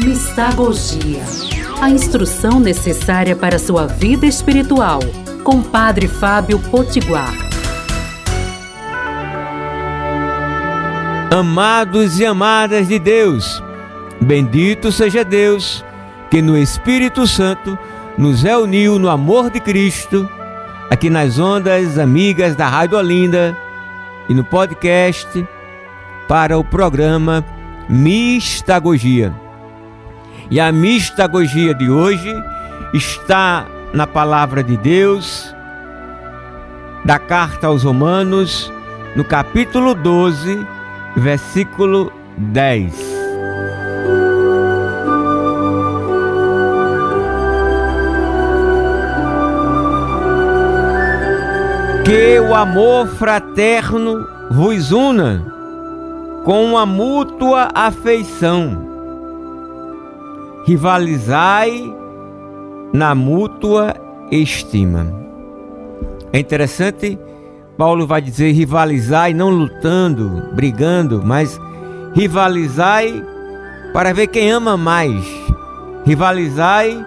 [0.00, 1.24] Mistagogia.
[1.80, 5.00] A instrução necessária para sua vida espiritual.
[5.42, 7.34] Com Padre Fábio Potiguar.
[11.32, 13.62] Amados e amadas de Deus,
[14.20, 15.84] bendito seja Deus
[16.30, 17.76] que no Espírito Santo
[18.16, 20.28] nos reuniu no amor de Cristo,
[20.88, 23.56] aqui nas ondas amigas da Rádio Olinda
[24.28, 25.46] e no podcast
[26.28, 27.44] para o programa
[27.88, 29.47] Mistagogia.
[30.50, 32.34] E a mistagogia de hoje
[32.94, 35.54] está na palavra de Deus,
[37.04, 38.72] da carta aos Romanos,
[39.14, 40.66] no capítulo 12,
[41.16, 42.94] versículo 10.
[52.06, 55.44] Que o amor fraterno vos una
[56.42, 58.97] com a mútua afeição.
[60.68, 61.96] Rivalizai
[62.92, 63.96] na mútua
[64.30, 65.06] estima.
[66.30, 67.18] É interessante,
[67.78, 71.58] Paulo vai dizer rivalizai não lutando, brigando, mas
[72.14, 73.24] rivalizai
[73.94, 75.24] para ver quem ama mais.
[76.04, 77.02] Rivalizai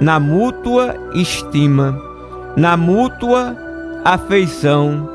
[0.00, 2.00] na mútua estima,
[2.56, 3.56] na mútua
[4.04, 5.10] afeição,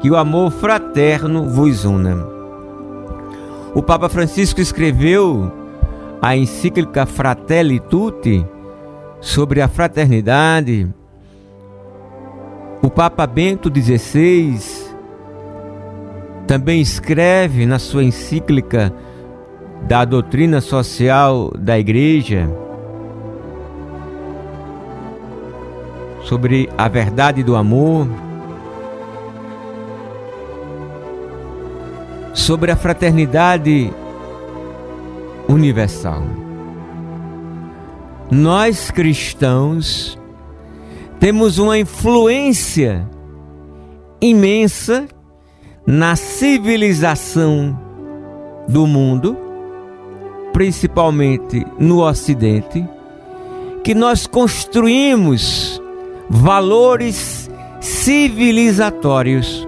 [0.00, 2.26] que o amor fraterno vos una.
[3.76, 5.59] O Papa Francisco escreveu
[6.22, 8.46] a encíclica Fratelli Tutti
[9.20, 10.88] sobre a fraternidade.
[12.82, 14.58] O Papa Bento XVI
[16.46, 18.92] também escreve na sua encíclica
[19.82, 22.48] da doutrina social da Igreja
[26.24, 28.06] sobre a verdade do amor,
[32.34, 33.92] sobre a fraternidade
[35.50, 36.22] universal.
[38.30, 40.16] Nós cristãos
[41.18, 43.06] temos uma influência
[44.20, 45.08] imensa
[45.84, 47.76] na civilização
[48.68, 49.36] do mundo,
[50.52, 52.86] principalmente no Ocidente,
[53.82, 55.82] que nós construímos
[56.28, 57.50] valores
[57.80, 59.66] civilizatórios.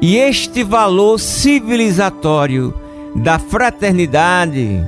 [0.00, 2.81] E este valor civilizatório
[3.14, 4.84] da fraternidade,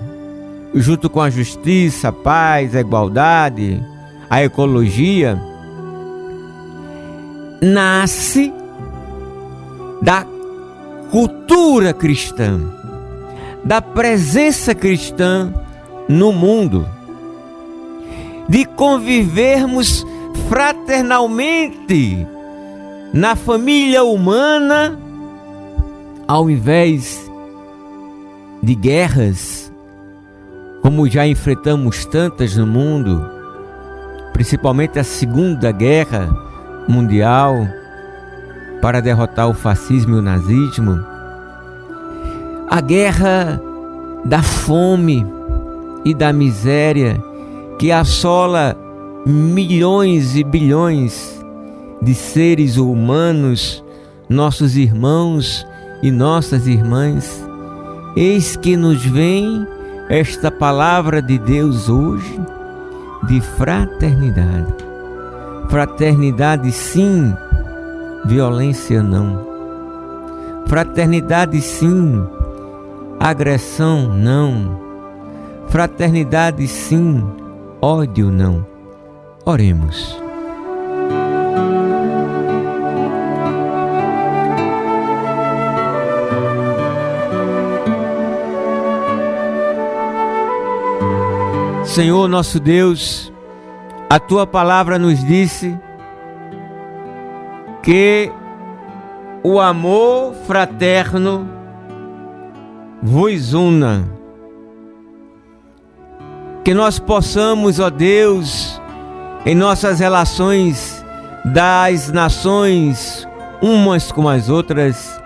[0.75, 3.83] junto com a justiça, a paz, a igualdade,
[4.29, 5.41] a ecologia,
[7.61, 8.53] nasce
[10.03, 10.27] da
[11.11, 12.61] cultura cristã,
[13.63, 15.53] da presença cristã
[16.09, 16.87] no mundo
[18.49, 20.05] de convivermos
[20.49, 22.27] fraternalmente
[23.13, 24.99] na família humana,
[26.27, 27.31] ao invés
[28.65, 29.73] de guerras,
[30.83, 33.25] como já enfrentamos tantas no mundo,
[34.33, 36.29] principalmente a Segunda Guerra
[36.89, 37.69] Mundial,
[38.81, 41.05] para derrotar o fascismo e o nazismo,
[42.69, 43.61] a guerra
[44.25, 45.27] da fome
[46.05, 47.23] e da miséria
[47.79, 48.77] que assola
[49.27, 51.43] milhões e bilhões
[52.03, 53.83] de seres humanos,
[54.29, 55.67] nossos irmãos
[56.03, 57.54] e nossas irmãs.
[58.17, 59.67] Eis que nos vem
[60.09, 62.41] esta palavra de Deus hoje
[63.25, 64.73] de fraternidade.
[65.69, 67.35] Fraternidade sim,
[68.25, 69.45] violência não.
[70.67, 72.25] Fraternidade sim,
[73.19, 74.81] agressão não.
[75.67, 77.25] Fraternidade sim,
[77.81, 78.65] ódio não.
[79.45, 80.24] Oremos.
[91.95, 93.33] Senhor nosso Deus,
[94.11, 95.79] a tua palavra nos disse
[97.85, 98.33] que
[99.45, 101.49] o amor fraterno
[103.01, 104.11] vos una.
[106.65, 108.83] Que nós possamos, ó Deus,
[109.47, 111.07] em nossas relações
[111.45, 113.25] das nações
[113.63, 115.17] umas com as outras,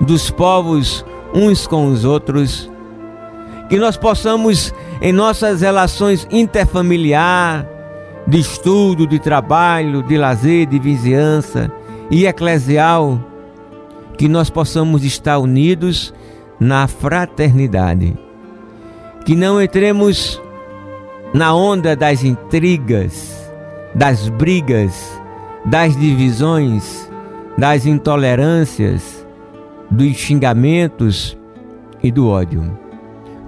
[0.00, 1.04] dos povos
[1.34, 2.70] uns com os outros,
[3.68, 7.66] que nós possamos em nossas relações interfamiliar,
[8.26, 11.72] de estudo, de trabalho, de lazer, de vizinhança
[12.10, 13.18] e eclesial,
[14.16, 16.12] que nós possamos estar unidos
[16.60, 18.16] na fraternidade.
[19.24, 20.40] Que não entremos
[21.32, 23.50] na onda das intrigas,
[23.94, 25.20] das brigas,
[25.64, 27.10] das divisões,
[27.56, 29.26] das intolerâncias,
[29.90, 31.36] dos xingamentos
[32.02, 32.78] e do ódio,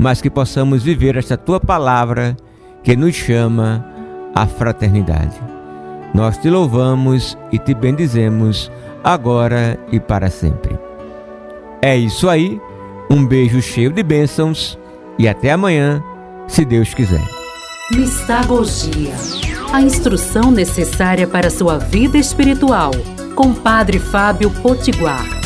[0.00, 2.34] mas que possamos viver esta tua palavra
[2.82, 3.84] que nos chama
[4.34, 5.38] à fraternidade.
[6.14, 8.72] Nós te louvamos e te bendizemos
[9.04, 10.78] agora e para sempre.
[11.82, 12.58] É isso aí,
[13.10, 14.78] um beijo cheio de bênçãos
[15.18, 16.02] e até amanhã,
[16.48, 17.22] se Deus quiser.
[17.92, 19.12] Mistagogia
[19.72, 22.90] a instrução necessária para sua vida espiritual,
[23.36, 25.39] com Padre Fábio Potiguar.